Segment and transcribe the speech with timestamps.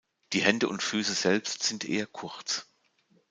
[0.33, 2.65] Die Hände und Füße selbst sind eher kurz.